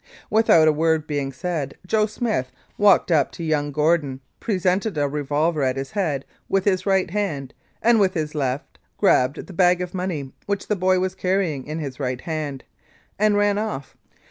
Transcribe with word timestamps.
Without 0.31 0.67
a 0.67 0.73
word 0.73 1.05
being 1.05 1.31
said, 1.31 1.75
"Joe 1.85 2.07
Smith" 2.07 2.51
walked 2.79 3.11
up 3.11 3.31
to 3.33 3.43
young 3.43 3.71
Gordon, 3.71 4.19
presented 4.39 4.97
a 4.97 5.07
revolver 5.07 5.61
at 5.61 5.75
his 5.75 5.91
head 5.91 6.25
with 6.49 6.65
his 6.65 6.87
right 6.87 7.11
hand, 7.11 7.53
and 7.83 7.99
with 7.99 8.15
his 8.15 8.33
left 8.33 8.79
grabbed 8.97 9.45
the 9.45 9.53
bag 9.53 9.79
of 9.79 9.93
money 9.93 10.33
which 10.47 10.65
the 10.65 10.75
boy 10.75 10.97
was 10.99 11.13
carrying 11.13 11.67
in 11.67 11.77
his 11.77 11.99
right 11.99 12.21
hand, 12.21 12.63
and 13.19 13.37
ran 13.37 13.59
off. 13.59 13.95